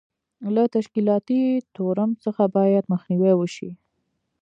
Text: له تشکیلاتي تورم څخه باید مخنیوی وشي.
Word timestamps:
له 0.55 0.63
تشکیلاتي 0.75 1.41
تورم 1.75 2.11
څخه 2.23 2.43
باید 2.57 2.83
مخنیوی 2.93 3.33
وشي. 3.37 3.71